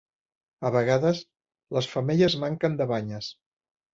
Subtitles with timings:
[0.69, 1.19] A vegades,
[1.77, 3.29] les femelles manquen de banyes.